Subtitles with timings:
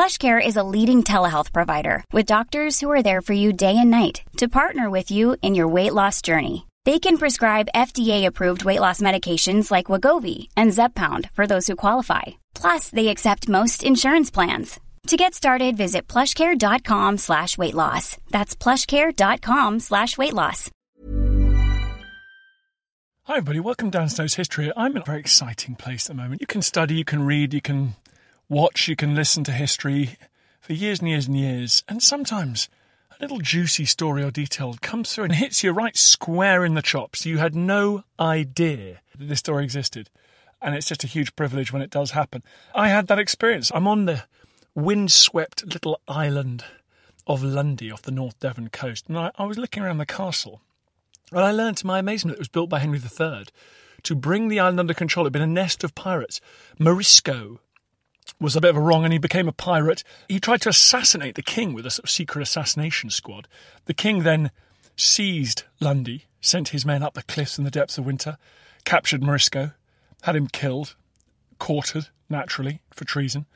[0.00, 3.90] PlushCare is a leading telehealth provider with doctors who are there for you day and
[3.90, 6.66] night to partner with you in your weight loss journey.
[6.86, 12.22] They can prescribe FDA-approved weight loss medications like Wegovy and Zepbound for those who qualify.
[12.54, 14.80] Plus, they accept most insurance plans.
[15.08, 18.16] To get started, visit plushcare.com slash weight loss.
[18.30, 20.70] That's plushcare.com slash weight loss.
[23.24, 24.72] Hi everybody, welcome Dan Snow's History.
[24.78, 26.40] I'm in a very exciting place at the moment.
[26.40, 27.96] You can study, you can read, you can
[28.50, 30.16] watch, you can listen to history
[30.60, 32.68] for years and years and years, and sometimes
[33.12, 36.82] a little juicy story or detail comes through and hits you right square in the
[36.82, 37.24] chops.
[37.24, 40.10] You had no idea that this story existed,
[40.60, 42.42] and it's just a huge privilege when it does happen.
[42.74, 43.70] I had that experience.
[43.72, 44.24] I'm on the
[44.74, 46.64] windswept little island
[47.28, 50.60] of Lundy off the North Devon coast, and I, I was looking around the castle,
[51.30, 53.44] and I learned to my amazement that it was built by Henry III
[54.02, 55.24] to bring the island under control.
[55.24, 56.40] It had been a nest of pirates.
[56.80, 57.58] Marisco
[58.38, 60.04] was a bit of a wrong and he became a pirate.
[60.28, 63.48] He tried to assassinate the king with a sort of secret assassination squad.
[63.86, 64.50] The king then
[64.96, 68.36] seized Lundy, sent his men up the cliffs in the depths of winter,
[68.84, 69.74] captured Marisco,
[70.22, 70.94] had him killed,
[71.60, 73.46] quartered, naturally, for treason,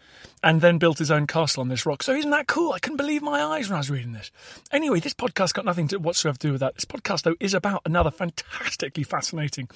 [0.43, 2.05] and then built his own castle on this rock.
[2.05, 2.73] So isn't that cool?
[2.73, 4.31] I couldn't believe my eyes when I was reading this.
[4.71, 6.75] Anyway, this podcast got nothing to whatsoever to do with that.
[6.75, 9.69] This podcast, though, is about another fantastically fascinating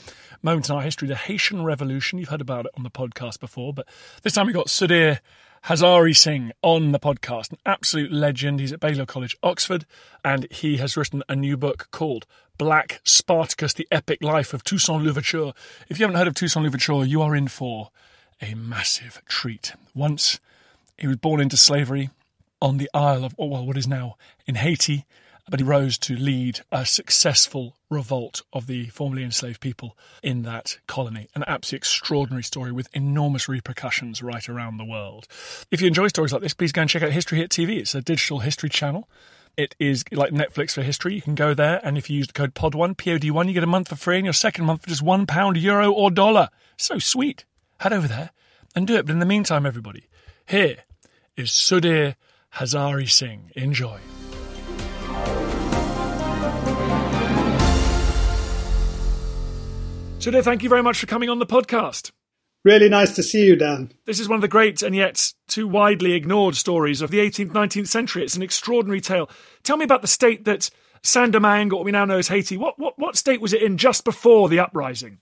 [0.42, 2.20] moment in our history, the Haitian Revolution.
[2.20, 3.88] You've heard about it on the podcast before, but
[4.22, 5.18] this time we got Sudhir
[5.64, 8.60] Hazareesingh on the podcast, an absolute legend.
[8.60, 9.86] He's at Balliol College, Oxford,
[10.24, 12.26] and he has written a new book called
[12.58, 15.52] Black Spartacus, the Epic Life of Toussaint Louverture.
[15.88, 17.90] If you haven't heard of Toussaint Louverture, you are in for
[18.40, 19.72] a massive treat.
[19.94, 20.40] Once
[20.96, 22.10] he was born into slavery
[22.60, 24.16] on the Isle of, well, what is now
[24.46, 25.04] in Haiti,
[25.48, 30.78] but he rose to lead a successful revolt of the formerly enslaved people in that
[30.86, 31.28] colony.
[31.34, 35.26] An absolutely extraordinary story with enormous repercussions right around the world.
[35.70, 37.78] If you enjoy stories like this, please go and check out History Hit TV.
[37.78, 39.08] It's a digital history channel.
[39.56, 41.14] It is like Netflix for history.
[41.14, 43.66] You can go there, and if you use the code POD1, POD1, you get a
[43.66, 46.50] month for free, and your second month for just one pound, euro, or dollar.
[46.76, 47.44] So sweet
[47.80, 48.30] head over there
[48.74, 49.06] and do it.
[49.06, 50.04] But in the meantime, everybody,
[50.46, 50.78] here
[51.36, 52.16] is Sudhir
[52.54, 53.52] Hazareesingh.
[53.52, 53.98] Enjoy.
[60.18, 62.10] Sudhir, thank you very much for coming on the podcast.
[62.64, 63.92] Really nice to see you, Dan.
[64.04, 67.52] This is one of the great and yet too widely ignored stories of the 18th,
[67.52, 68.24] 19th century.
[68.24, 69.30] It's an extraordinary tale.
[69.62, 70.70] Tell me about the state that
[71.04, 73.78] Saint-Domingue, or what we now know as Haiti, what, what, what state was it in
[73.78, 75.18] just before the uprising?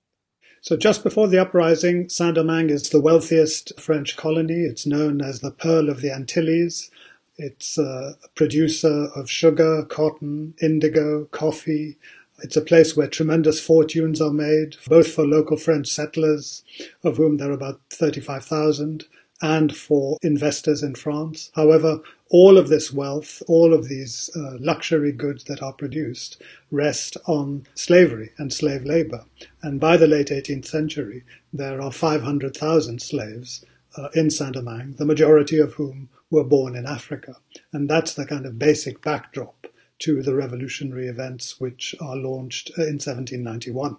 [0.67, 4.63] So just before the uprising, Saint-Domingue is the wealthiest French colony.
[4.65, 6.91] It's known as the Pearl of the Antilles.
[7.39, 11.99] It's a producer of sugar, cotton, indigo, coffee.
[12.43, 16.65] It's a place where tremendous fortunes are made, both for local French settlers,
[17.05, 19.05] of whom there are about 35,000,
[19.43, 21.51] and for investors in France.
[21.55, 27.17] However, all of this wealth, all of these uh, luxury goods that are produced rest
[27.27, 29.25] on slavery and slave labor.
[29.63, 33.65] And by the late 18th century, there are 500,000 slaves
[33.97, 37.37] uh, in Saint-Domingue, the majority of whom were born in Africa.
[37.73, 39.67] And that's the kind of basic backdrop
[40.01, 43.97] to the revolutionary events which are launched uh, in 1791.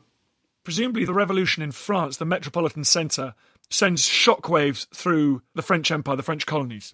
[0.64, 3.36] Presumably, the revolution in France, the metropolitan centre,
[3.70, 6.94] sends shockwaves through the French Empire, the French colonies.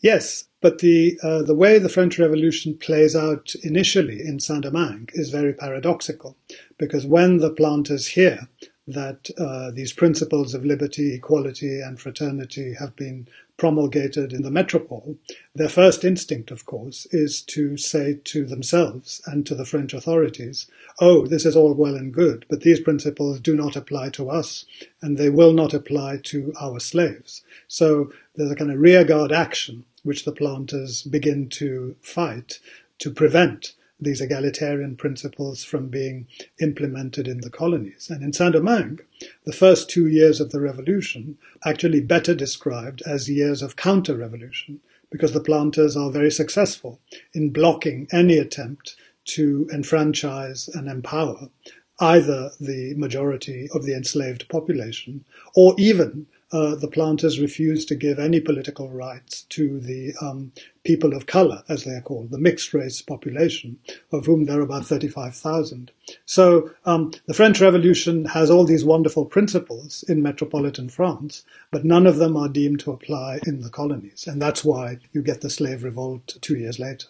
[0.00, 5.30] Yes, but the uh, the way the French Revolution plays out initially in Saint-Domingue is
[5.30, 6.36] very paradoxical,
[6.78, 8.48] because when the planters hear
[8.86, 15.18] that uh, these principles of liberty, equality, and fraternity have been promulgated in the metropole,
[15.54, 20.70] their first instinct, of course, is to say to themselves and to the French authorities,
[21.00, 24.64] oh, this is all well and good, but these principles do not apply to us,
[25.02, 27.42] and they will not apply to our slaves.
[27.66, 32.60] So there's a kind of rearguard action which the planters begin to fight
[32.98, 36.26] to prevent these egalitarian principles from being
[36.60, 38.08] implemented in the colonies.
[38.10, 39.00] And in Saint-Domingue,
[39.44, 44.80] the first two years of the revolution actually better described as years of counter-revolution
[45.10, 47.00] because the planters are very successful
[47.32, 51.48] in blocking any attempt to enfranchise and empower
[52.00, 55.24] either the majority of the enslaved population
[55.54, 60.52] or even uh, the planters refused to give any political rights to the um,
[60.84, 63.78] people of color, as they are called, the mixed race population,
[64.12, 65.90] of whom there are about 35,000.
[66.24, 72.06] So um, the French Revolution has all these wonderful principles in metropolitan France, but none
[72.06, 74.26] of them are deemed to apply in the colonies.
[74.26, 77.08] And that's why you get the slave revolt two years later.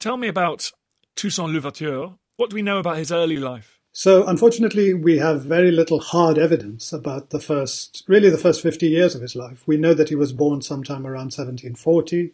[0.00, 0.72] Tell me about
[1.14, 2.14] Toussaint Louverture.
[2.36, 3.79] What do we know about his early life?
[3.92, 8.86] So, unfortunately, we have very little hard evidence about the first, really the first 50
[8.86, 9.64] years of his life.
[9.66, 12.30] We know that he was born sometime around 1740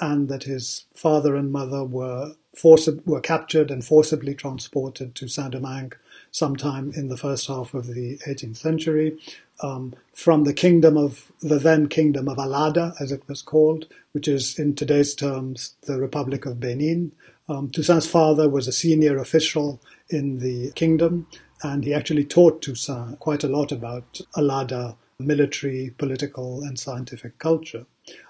[0.00, 5.92] and that his father and mother were forcib- were captured and forcibly transported to Saint-Domingue
[6.32, 9.16] sometime in the first half of the 18th century
[9.62, 14.28] um, from the kingdom of the then kingdom of Allada, as it was called, which
[14.28, 17.12] is in today's terms the Republic of Benin.
[17.48, 19.80] Um, Toussaint's father was a senior official
[20.10, 21.26] in the kingdom,
[21.62, 27.86] and he actually taught Toussaint quite a lot about Allada military, political, and scientific culture.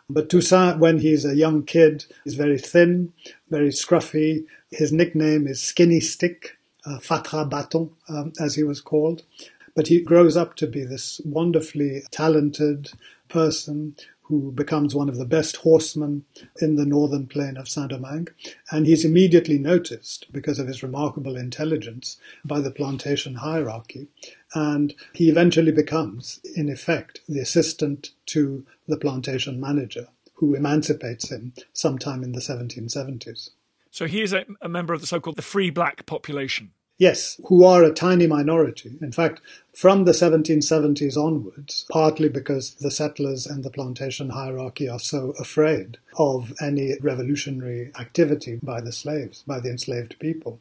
[0.08, 3.12] But Toussaint, when he's a young kid, is very thin,
[3.50, 4.46] very scruffy.
[4.70, 9.24] His nickname is Skinny Stick, uh, Fatra Bâton, um, as he was called.
[9.74, 12.92] But he grows up to be this wonderfully talented
[13.28, 13.96] person
[14.28, 16.24] who becomes one of the best horsemen
[16.60, 18.28] in the northern plain of Saint-Domingue.
[18.70, 24.08] And he's immediately noticed, because of his remarkable intelligence, by the plantation hierarchy.
[24.54, 31.52] And he eventually becomes, in effect, the assistant to the plantation manager, who emancipates him
[31.72, 33.50] sometime in the 1770s.
[33.90, 36.72] So he is a, a member of the so-called the free black population.
[36.98, 38.96] Yes, who are a tiny minority.
[39.02, 39.42] In fact,
[39.74, 45.98] from the 1770s onwards, partly because the settlers and the plantation hierarchy are so afraid
[46.18, 50.58] of any revolutionary activity by the slaves, by the enslaved people,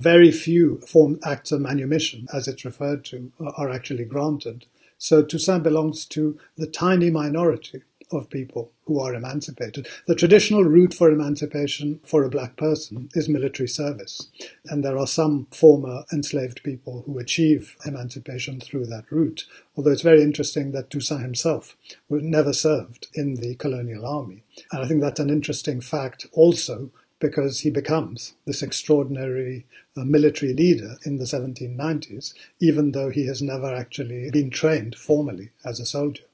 [0.00, 4.64] very few form acts of manumission, as it's referred to, are actually granted.
[4.96, 9.88] So Toussaint belongs to the tiny minority of people who are emancipated.
[10.06, 14.28] The traditional route for emancipation for a black person is military service.
[14.66, 19.46] And there are some former enslaved people who achieve emancipation through that route.
[19.76, 21.76] Although it's very interesting that Toussaint himself
[22.10, 24.44] never served in the colonial army.
[24.72, 26.90] And I think that's an interesting fact also
[27.20, 29.66] because he becomes this extraordinary
[29.96, 35.50] uh, military leader in the 1790s, even though he has never actually been trained formally
[35.64, 36.24] as a soldier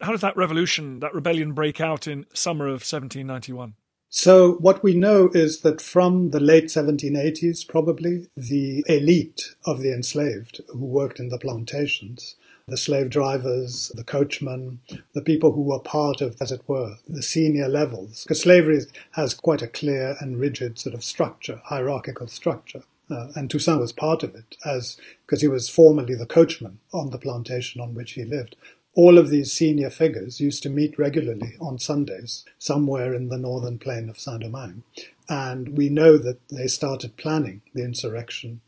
[0.00, 3.74] how does that revolution, that rebellion, break out in summer of 1791?
[4.10, 9.92] So, what we know is that from the late 1780s, probably, the elite of the
[9.92, 12.36] enslaved who worked in the plantations,
[12.66, 14.80] the slave drivers, the coachmen,
[15.12, 18.80] the people who were part of, as it were, the senior levels, because slavery
[19.12, 22.84] has quite a clear and rigid sort of structure, hierarchical structure.
[23.10, 27.10] Uh, and Toussaint was part of it, as because he was formerly the coachman on
[27.10, 28.54] the plantation on which he lived
[28.98, 33.78] all of these senior figures used to meet regularly on Sundays somewhere in the northern
[33.78, 34.82] plain of Saint-Domingue.
[35.28, 38.60] And we know that they started planning the insurrection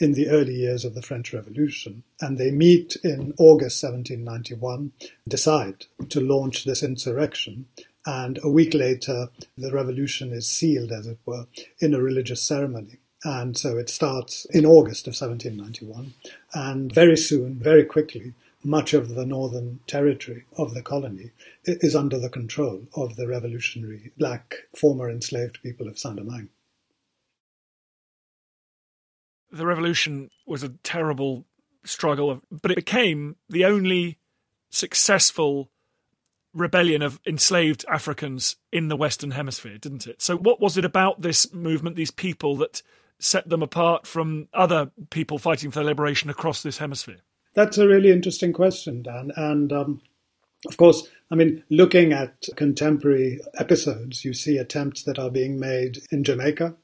[0.00, 2.02] in the early years of the French Revolution.
[2.20, 4.90] And they meet in August 1791,
[5.28, 7.66] decide to launch this insurrection.
[8.04, 11.46] And a week later, the revolution is sealed, as it were,
[11.78, 12.98] in a religious ceremony.
[13.22, 16.14] And so it starts in August of 1791.
[16.52, 21.30] And very soon, very quickly, much of the northern territory of the colony
[21.64, 26.48] is under the control of the revolutionary black former enslaved people of Saint-Domingue.
[29.50, 31.46] The revolution was a terrible
[31.84, 34.18] struggle, but it became the only
[34.70, 35.70] successful
[36.52, 40.20] rebellion of enslaved Africans in the Western Hemisphere, didn't it?
[40.20, 42.82] So, what was it about this movement, these people, that
[43.18, 47.20] set them apart from other people fighting for their liberation across this hemisphere?
[47.54, 49.32] That's a really interesting question, Dan.
[49.36, 50.00] And um,
[50.66, 55.98] of course, I mean, looking at contemporary episodes, you see attempts that are being made
[56.10, 56.74] in Jamaica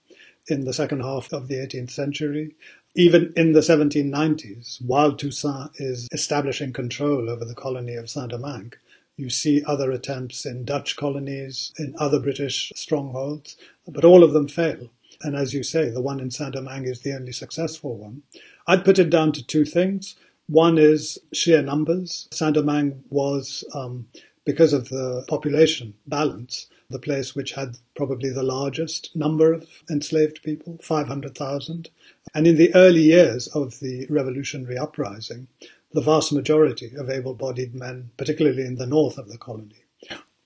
[0.48, 2.54] in the second half of the 18th century.
[2.96, 8.74] Even in the 1790s, while Toussaint is establishing control over the colony of Saint-Domingue,
[9.16, 13.56] you see other attempts in Dutch colonies, in other British strongholds,
[13.86, 14.90] but all of them fail.
[15.22, 18.22] And as you say, the one in Saint-Domingue is the only successful one.
[18.66, 20.14] I'd put it down to two things.
[20.46, 22.28] One is sheer numbers.
[22.32, 24.08] Saint-Domingue was, um,
[24.44, 30.42] because of the population balance, the place which had probably the largest number of enslaved
[30.42, 31.88] people, 500,000.
[32.34, 35.48] And in the early years of the revolutionary uprising,
[35.92, 39.84] the vast majority of able bodied men, particularly in the north of the colony,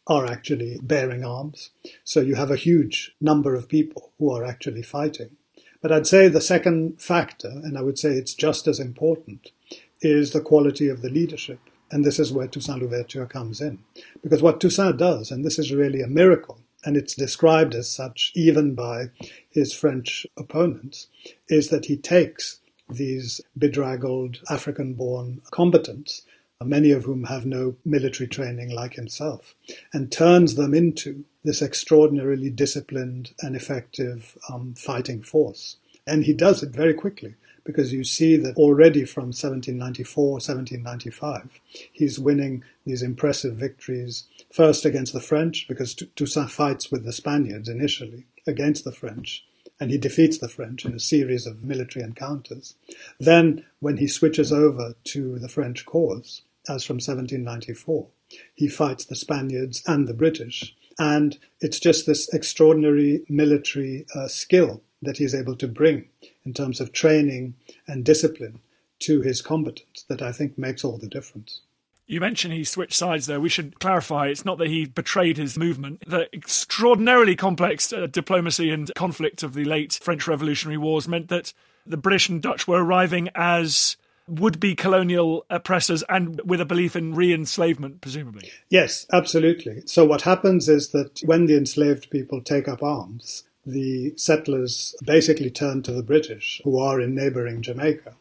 [0.06, 1.70] are actually bearing arms.
[2.04, 5.36] So you have a huge number of people who are actually fighting.
[5.82, 9.52] But I'd say the second factor, and I would say it's just as important,
[10.00, 11.60] is the quality of the leadership.
[11.90, 13.78] And this is where Toussaint Louverture comes in.
[14.22, 18.32] Because what Toussaint does, and this is really a miracle, and it's described as such
[18.34, 19.06] even by
[19.50, 21.08] his French opponents,
[21.48, 26.22] is that he takes these bedraggled African born combatants,
[26.62, 29.54] many of whom have no military training like himself,
[29.92, 35.76] and turns them into this extraordinarily disciplined and effective um, fighting force.
[36.06, 37.34] And he does it very quickly
[37.68, 41.60] because you see that already from 1794, 1795,
[41.92, 47.68] he's winning these impressive victories, first against the French, because Toussaint fights with the Spaniards
[47.68, 49.44] initially against the French,
[49.78, 52.74] and he defeats the French in a series of military encounters.
[53.20, 58.06] Then, when he switches over to the French cause, as from 1794,
[58.54, 60.74] he fights the Spaniards and the British.
[60.98, 66.08] And it's just this extraordinary military uh, skill that he's able to bring
[66.48, 67.54] in terms of training
[67.86, 68.58] and discipline
[69.00, 71.60] to his combatants that I think makes all the difference.
[72.06, 73.38] You mentioned he switched sides there.
[73.38, 76.02] We should clarify it's not that he betrayed his movement.
[76.06, 81.52] The extraordinarily complex uh, diplomacy and conflict of the late French Revolutionary Wars meant that
[81.86, 86.96] the British and Dutch were arriving as would be colonial oppressors and with a belief
[86.96, 88.50] in re enslavement, presumably.
[88.70, 89.82] Yes, absolutely.
[89.84, 95.50] So, what happens is that when the enslaved people take up arms, the settlers basically
[95.50, 98.14] turned to the British, who are in neighboring Jamaica,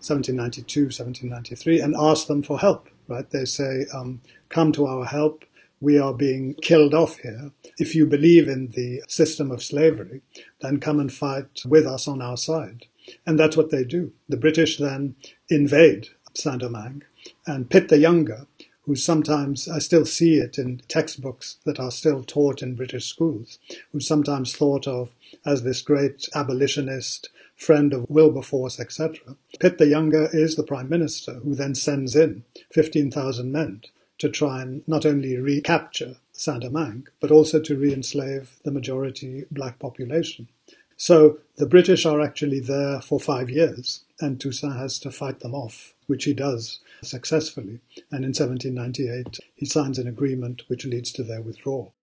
[0.00, 2.88] 1792, 1793, and asked them for help.
[3.08, 3.28] Right?
[3.28, 5.44] They say, um, "Come to our help.
[5.80, 7.50] We are being killed off here.
[7.78, 10.22] If you believe in the system of slavery,
[10.60, 12.86] then come and fight with us on our side."
[13.26, 14.12] And that's what they do.
[14.28, 15.16] The British then
[15.50, 17.04] invade Saint Domingue,
[17.46, 18.46] and Pitt the Younger,
[18.86, 23.58] who sometimes, I still see it in textbooks that are still taught in British schools,
[23.92, 25.14] who's sometimes thought of
[25.44, 29.36] as this great abolitionist, friend of Wilberforce, etc.
[29.58, 33.82] Pitt the Younger is the Prime Minister, who then sends in 15,000 men
[34.18, 40.48] to try and not only recapture Saint-Domingue, but also to re-enslave the majority black population.
[40.96, 45.54] So the British are actually there for five years, and Toussaint has to fight them
[45.54, 47.80] off, which he does successfully.
[48.10, 51.94] And in 1798, he signs an agreement which leads to their withdrawal.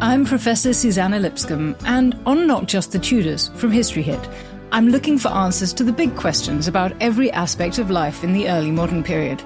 [0.00, 4.28] I'm Professor Suzannah Lipscomb, and on Not Just the Tudors from History Hit,
[4.70, 8.48] I'm looking for answers to the big questions about every aspect of life in the
[8.48, 9.42] early modern period.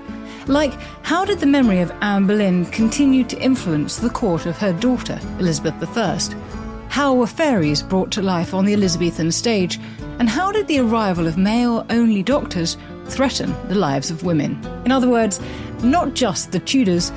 [0.46, 4.72] Like, how did the memory of Anne Boleyn continue to influence the court of her
[4.72, 6.61] daughter, Elizabeth I?
[6.92, 9.80] How were fairies brought to life on the Elizabethan stage?
[10.18, 14.62] And how did the arrival of male only doctors threaten the lives of women?
[14.84, 15.40] In other words,
[15.82, 17.10] not just the Tudors,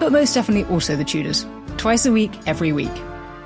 [0.00, 1.46] but most definitely also the Tudors.
[1.76, 2.90] Twice a week, every week.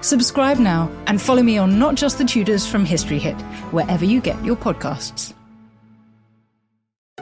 [0.01, 3.39] Subscribe now and follow me on Not Just the Tudors from History Hit,
[3.71, 5.35] wherever you get your podcasts.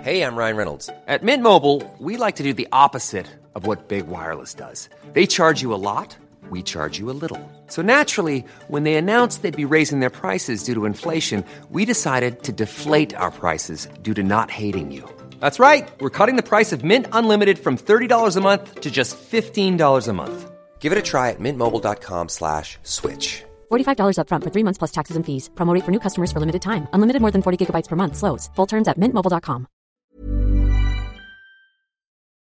[0.02, 0.88] Hey, I'm Ryan Reynolds.
[1.08, 3.26] At Mint Mobile, we like to do the opposite
[3.56, 4.88] of what Big Wireless does.
[5.14, 6.16] They charge you a lot
[6.52, 7.40] we charge you a little.
[7.66, 12.42] So naturally, when they announced they'd be raising their prices due to inflation, we decided
[12.44, 15.02] to deflate our prices due to not hating you.
[15.40, 15.90] That's right.
[16.00, 20.12] We're cutting the price of Mint Unlimited from $30 a month to just $15 a
[20.12, 20.50] month.
[20.78, 23.42] Give it a try at mintmobile.com slash switch.
[23.70, 25.50] $45 upfront for three months plus taxes and fees.
[25.54, 26.86] Promo rate for new customers for limited time.
[26.92, 28.16] Unlimited more than 40 gigabytes per month.
[28.16, 28.50] Slows.
[28.56, 29.66] Full terms at mintmobile.com.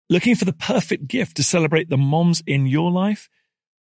[0.09, 3.29] Looking for the perfect gift to celebrate the moms in your life?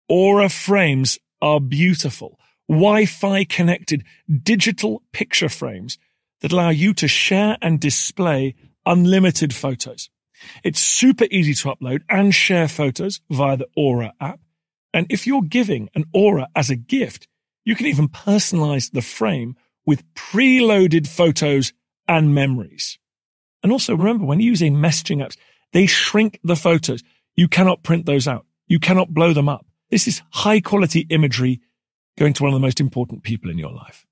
[0.09, 2.39] Aura frames are beautiful,
[2.69, 4.05] Wi-Fi connected
[4.43, 5.99] digital picture frames
[6.41, 8.55] that allow you to share and display
[8.87, 10.09] unlimited photos.
[10.65, 14.41] It's super easy to upload and share photos via the Aura app.
[14.95, 17.29] And if you're giving an Aura as a gift,
[17.65, 21.73] you can even personalize the frame with preloaded photos
[22.07, 22.99] and memories.
[23.63, 25.37] And also remember, when using messaging apps,
[25.73, 27.03] they shrink the photos.
[27.37, 28.47] You cannot print those out.
[28.69, 29.67] You cannot blow them up.
[29.91, 31.61] This is high quality imagery
[32.19, 34.07] going to one of the most important people in your life.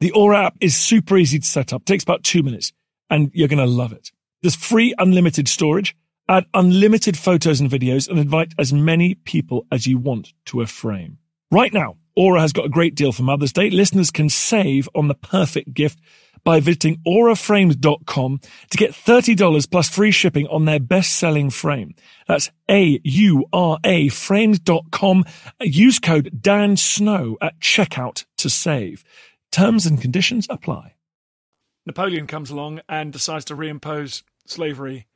[0.00, 2.72] The Aura app is super easy to set up, takes about two minutes,
[3.08, 4.10] and you're going to love it.
[4.42, 5.96] There's free unlimited storage,
[6.28, 10.66] add unlimited photos and videos, and invite as many people as you want to a
[10.66, 11.18] frame.
[11.50, 13.70] Right now, Aura has got a great deal for Mother's Day.
[13.70, 15.98] Listeners can save on the perfect gift
[16.44, 18.40] by visiting auraframes.com
[18.70, 21.94] to get $30 plus free shipping on their best-selling frame.
[22.26, 25.24] That's A-U-R-A frames.com.
[25.60, 29.04] Use code Dan Snow at checkout to save.
[29.52, 30.94] Terms and conditions apply.
[31.86, 35.06] Napoleon comes along and decides to reimpose slavery,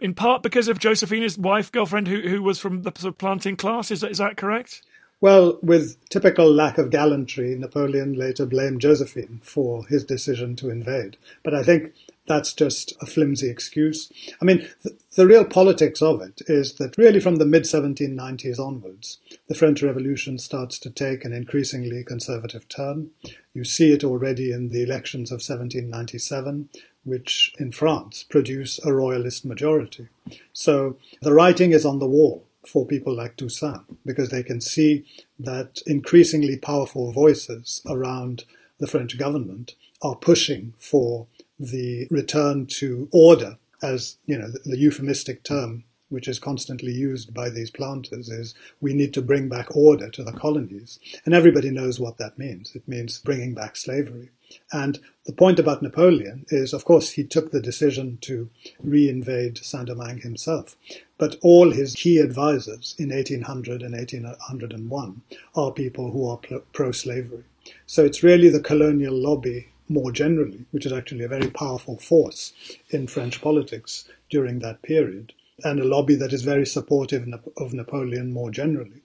[0.00, 3.90] in part because of Josephina's wife, girlfriend, who, who was from the planting class.
[3.90, 4.82] Is that, is that correct?
[5.20, 11.16] Well, with typical lack of gallantry, Napoleon later blamed Josephine for his decision to invade.
[11.42, 11.92] But I think
[12.28, 14.12] that's just a flimsy excuse.
[14.40, 18.60] I mean, the, the real politics of it is that really from the mid 1790s
[18.60, 23.10] onwards, the French Revolution starts to take an increasingly conservative turn.
[23.54, 26.68] You see it already in the elections of 1797,
[27.02, 30.08] which in France produce a royalist majority.
[30.52, 35.04] So the writing is on the wall for people like Toussaint because they can see
[35.38, 38.44] that increasingly powerful voices around
[38.78, 41.26] the French government are pushing for
[41.58, 47.34] the return to order as you know the, the euphemistic term which is constantly used
[47.34, 50.98] by these planters, is we need to bring back order to the colonies.
[51.24, 52.74] And everybody knows what that means.
[52.74, 54.30] It means bringing back slavery.
[54.72, 58.48] And the point about Napoleon is, of course, he took the decision to
[58.84, 60.76] reinvade Saint-Domingue himself.
[61.18, 65.22] But all his key advisors in 1800 and 1801
[65.54, 66.40] are people who are
[66.72, 67.44] pro-slavery.
[67.86, 72.52] So it's really the colonial lobby more generally, which is actually a very powerful force
[72.90, 75.32] in French politics during that period,
[75.64, 77.26] and a lobby that is very supportive
[77.56, 79.02] of Napoleon more generally.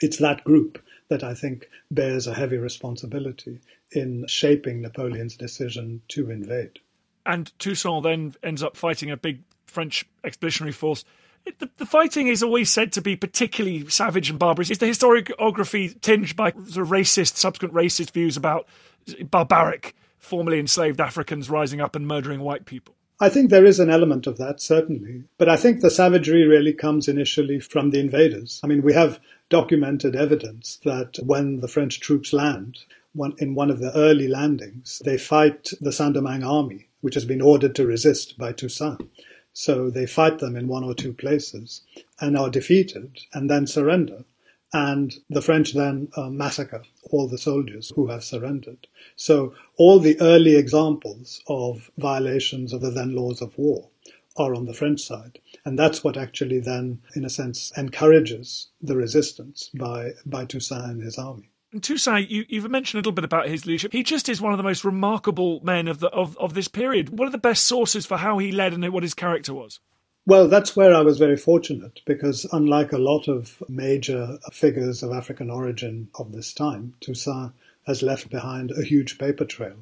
[0.00, 3.58] It's that group that I think bears a heavy responsibility
[3.90, 6.78] in shaping Napoleon's decision to invade.
[7.26, 11.04] And Toussaint then ends up fighting a big French expeditionary force.
[11.58, 14.70] The, the, fighting is always said to be particularly savage and barbarous.
[14.70, 18.68] Is the historiography tinged by of racist, subsequent racist views about
[19.30, 22.94] barbaric, formerly enslaved Africans rising up and murdering white people?
[23.22, 25.24] I think there is an element of that, certainly.
[25.36, 28.60] But I think the savagery really comes initially from the invaders.
[28.64, 32.78] I mean, we have documented evidence that when the French troops land,
[33.12, 37.42] one, in one of the early landings, they fight the Saint-Domingue army, which has been
[37.42, 39.10] ordered to resist by Toussaint.
[39.52, 41.82] So they fight them in one or two places
[42.20, 44.24] and are defeated and then surrender.
[44.72, 48.86] And the French then uh, massacre all the soldiers who have surrendered.
[49.16, 53.88] So all the early examples of violations of the then laws of war
[54.36, 55.40] are on the French side.
[55.64, 61.02] And that's what actually then, in a sense, encourages the resistance by, by Toussaint and
[61.02, 61.50] his army.
[61.80, 63.92] Toussaint, you, have mentioned a little bit about his leadership.
[63.92, 67.10] He just is one of the most remarkable men of, the, of, of this period.
[67.10, 69.78] What are the best sources for how he led and what his character was?
[70.30, 75.10] Well, that's where I was very fortunate because, unlike a lot of major figures of
[75.10, 77.50] African origin of this time, Toussaint
[77.88, 79.78] has left behind a huge paper trail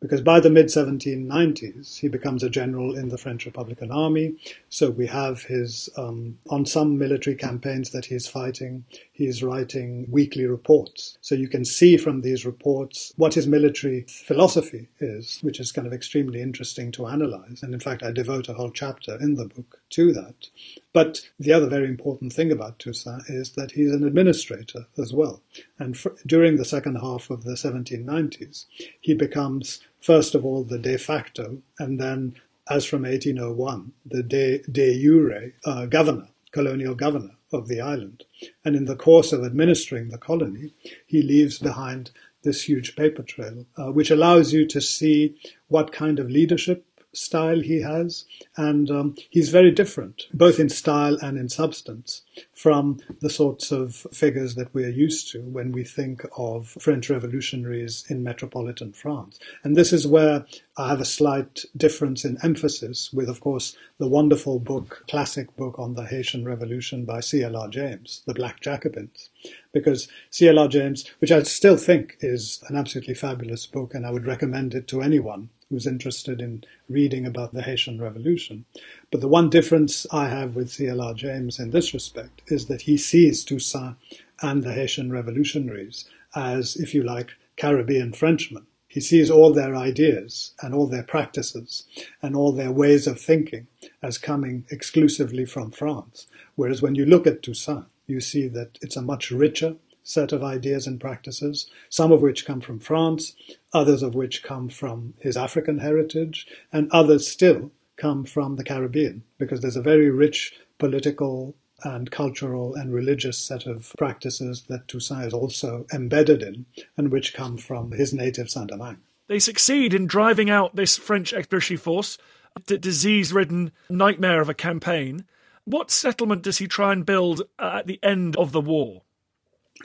[0.00, 4.34] because by the mid 1790s he becomes a general in the French Republican Army.
[4.68, 10.46] So we have his um, on some military campaigns that he's fighting, he's writing weekly
[10.46, 11.18] reports.
[11.20, 15.86] So you can see from these reports what his military philosophy is, which is kind
[15.86, 17.62] of extremely interesting to analyze.
[17.62, 20.48] And in fact, I devote a whole chapter in the book to that.
[20.92, 25.42] But the other very important thing about Toussaint is that he's an administrator as well.
[25.78, 28.66] And for, during the second half of the 1790s,
[29.00, 32.34] he becomes first of all the de facto, and then,
[32.68, 38.24] as from 1801, the de, de jure uh, governor, colonial governor of the island.
[38.64, 40.72] And in the course of administering the colony,
[41.06, 42.10] he leaves behind
[42.42, 45.36] this huge paper trail, uh, which allows you to see
[45.68, 48.24] what kind of leadership style he has,
[48.56, 53.94] and um, he's very different, both in style and in substance, from the sorts of
[54.12, 59.38] figures that we're used to when we think of French revolutionaries in metropolitan France.
[59.64, 60.46] And this is where
[60.76, 65.78] I have a slight difference in emphasis with, of course, the wonderful book, classic book
[65.78, 67.68] on the Haitian Revolution by C.L.R.
[67.68, 69.30] James, The Black Jacobins.
[69.72, 70.68] Because C.L.R.
[70.68, 74.88] James, which I still think is an absolutely fabulous book, and I would recommend it
[74.88, 78.64] to anyone who's interested in reading about the Haitian Revolution.
[79.10, 81.14] But the one difference I have with C.L.R.
[81.14, 83.96] James in this respect is that he sees Toussaint
[84.42, 86.04] and the Haitian revolutionaries
[86.34, 88.66] as, if you like, Caribbean Frenchmen.
[88.88, 91.84] He sees all their ideas and all their practices
[92.20, 93.68] and all their ways of thinking
[94.02, 96.26] as coming exclusively from France.
[96.56, 99.76] Whereas when you look at Toussaint, you see that it's a much richer,
[100.10, 103.34] set of ideas and practices, some of which come from France,
[103.72, 109.22] others of which come from his African heritage, and others still come from the Caribbean,
[109.38, 115.26] because there's a very rich political and cultural and religious set of practices that Toussaint
[115.26, 119.00] is also embedded in, and which come from his native Saint-Domingue.
[119.28, 122.18] They succeed in driving out this French expeditionary force,
[122.66, 125.24] the disease ridden nightmare of a campaign.
[125.64, 129.02] What settlement does he try and build uh, at the end of the war?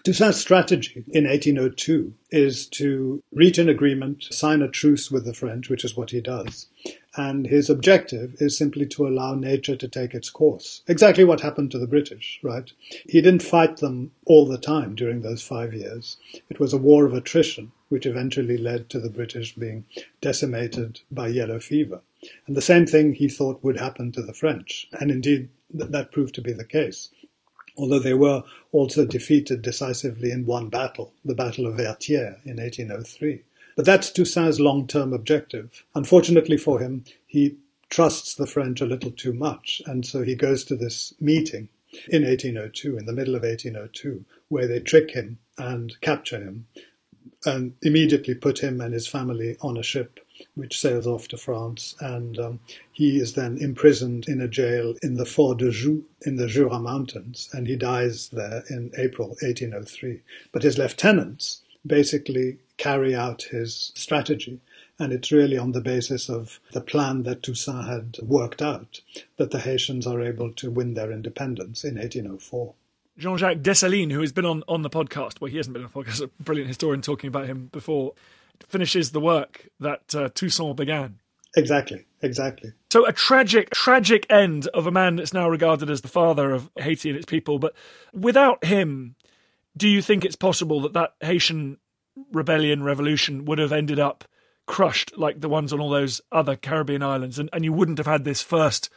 [0.03, 5.69] Toussaint's strategy in 1802 is to reach an agreement, sign a truce with the French,
[5.69, 6.67] which is what he does,
[7.17, 10.81] And his objective is simply to allow nature to take its course.
[10.87, 12.71] Exactly what happened to the British, right?
[13.07, 16.17] He didn't fight them all the time during those five years.
[16.49, 19.85] It was a war of attrition, which eventually led to the British being
[20.21, 22.01] decimated by yellow fever.
[22.47, 24.87] And the same thing he thought would happen to the French.
[24.99, 27.09] And indeed, that proved to be the case.
[27.77, 33.41] Although they were also defeated decisively in one battle, the Battle of Vertières in 1803.
[33.75, 35.83] But that's Toussaint's long-term objective.
[35.93, 37.57] Unfortunately for him, he
[37.89, 41.69] trusts the French a little too much, and so he goes to this meeting
[42.07, 46.67] in 1802, in the middle of 1802, where they trick him and capture him,
[47.45, 50.19] and immediately put him and his family on a ship
[50.53, 51.95] which sails off to France.
[51.99, 52.59] And um,
[52.91, 56.79] he is then imprisoned in a jail in the Fort de Joux in the Jura
[56.79, 60.21] Mountains, and he dies there in April 1803.
[60.51, 64.59] But his lieutenants basically carry out his strategy.
[64.97, 69.01] And it's really on the basis of the plan that Toussaint had worked out
[69.37, 72.73] that the Haitians are able to win their independence in 1804.
[73.17, 75.91] Jean Jacques Dessalines, who has been on, on the podcast, well, he hasn't been on
[75.93, 78.13] the podcast, a brilliant historian talking about him before,
[78.67, 81.19] finishes the work that uh, Toussaint began.
[81.57, 82.73] Exactly, exactly.
[82.91, 86.69] So a tragic, tragic end of a man that's now regarded as the father of
[86.77, 87.59] Haiti and its people.
[87.59, 87.73] But
[88.13, 89.15] without him,
[89.77, 91.77] do you think it's possible that that Haitian
[92.31, 94.25] rebellion, revolution would have ended up
[94.65, 98.07] crushed like the ones on all those other Caribbean islands, and, and you wouldn't have
[98.07, 98.89] had this first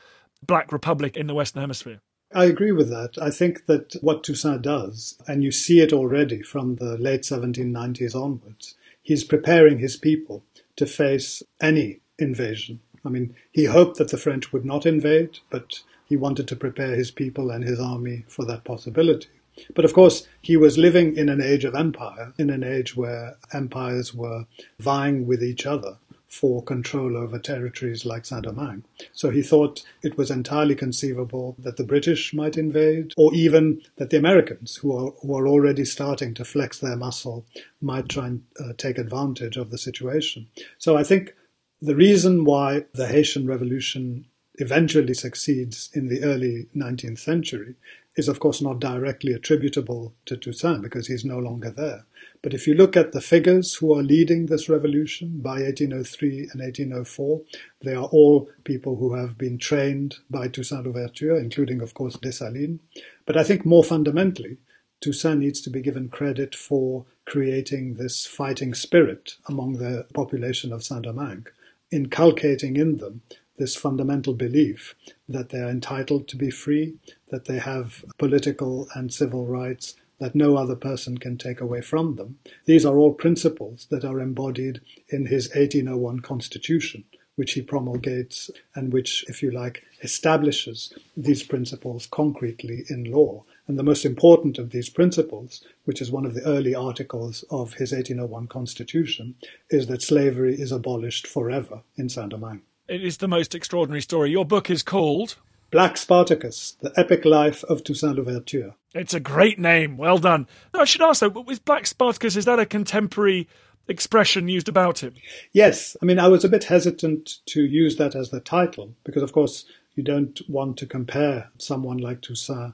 [0.42, 2.00] Black Republic in the Western Hemisphere?
[2.34, 3.16] I agree with that.
[3.20, 8.14] I think that what Toussaint does, and you see it already from the late 1790s
[8.14, 8.74] onwards,
[9.08, 10.44] he's preparing his people
[10.76, 12.78] to face any invasion.
[13.06, 16.94] I mean, he hoped that the French would not invade, but he wanted to prepare
[16.94, 19.30] his people and his army for that possibility.
[19.74, 23.38] But of course, he was living in an age of empire, in an age where
[23.50, 24.44] empires were
[24.78, 25.96] vying with each other
[26.28, 28.84] for control over territories like Saint Domingue.
[29.12, 34.10] So he thought it was entirely conceivable that the British might invade, or even that
[34.10, 37.46] the Americans, who are, who are already starting to flex their muscle,
[37.80, 40.48] might try and uh, take advantage of the situation.
[40.76, 41.34] So I think
[41.80, 47.76] the reason why the Haitian Revolution eventually succeeds in the early 19th century
[48.18, 52.04] is, of course, not directly attributable to Toussaint because he's no longer there.
[52.42, 56.60] But if you look at the figures who are leading this revolution by 1803 and
[56.60, 57.40] 1804,
[57.82, 62.80] they are all people who have been trained by Toussaint Louverture, including, of course, Dessalines.
[63.26, 64.58] But I think more fundamentally,
[65.00, 70.82] Toussaint needs to be given credit for creating this fighting spirit among the population of
[70.82, 71.46] Saint Domingue,
[71.92, 73.22] inculcating in them
[73.58, 74.94] this fundamental belief
[75.28, 76.94] that they are entitled to be free,
[77.30, 82.16] that they have political and civil rights that no other person can take away from
[82.16, 82.38] them.
[82.64, 87.04] These are all principles that are embodied in his 1801 constitution,
[87.36, 93.44] which he promulgates and which, if you like, establishes these principles concretely in law.
[93.68, 97.74] And the most important of these principles, which is one of the early articles of
[97.74, 99.36] his 1801 constitution,
[99.70, 102.62] is that slavery is abolished forever in Saint Domingue.
[102.88, 104.30] It is the most extraordinary story.
[104.30, 105.36] Your book is called
[105.70, 108.76] Black Spartacus, The Epic Life of Toussaint Louverture.
[108.94, 109.98] It's a great name.
[109.98, 110.46] Well done.
[110.72, 113.46] I should ask though, was Black Spartacus, is that a contemporary
[113.88, 115.12] expression used about him?
[115.52, 115.98] Yes.
[116.00, 119.34] I mean, I was a bit hesitant to use that as the title because, of
[119.34, 122.72] course, you don't want to compare someone like Toussaint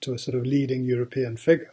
[0.00, 1.70] to a sort of leading European figure.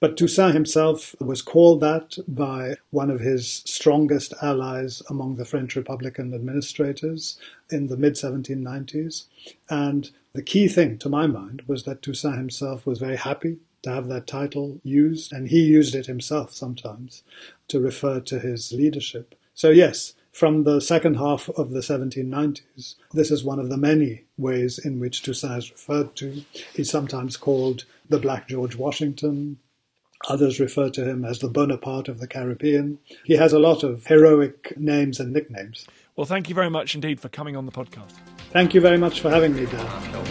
[0.00, 5.76] But Toussaint himself was called that by one of his strongest allies among the French
[5.76, 7.38] Republican administrators
[7.70, 9.26] in the mid 1790s.
[9.68, 13.90] And the key thing, to my mind, was that Toussaint himself was very happy to
[13.90, 17.22] have that title used, and he used it himself sometimes
[17.68, 19.34] to refer to his leadership.
[19.54, 24.24] So, yes, from the second half of the 1790s, this is one of the many
[24.38, 26.42] ways in which Toussaint is referred to.
[26.72, 29.58] He's sometimes called the Black George Washington.
[30.30, 33.00] Others refer to him as the Bonaparte of the Caribbean.
[33.22, 35.86] He has a lot of heroic names and nicknames.
[36.16, 38.12] Well, thank you very much indeed for coming on the podcast.
[38.50, 40.30] Thank you very much for having me, Dan.